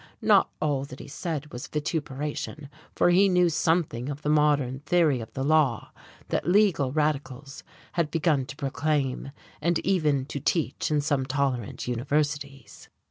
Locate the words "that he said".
0.85-1.53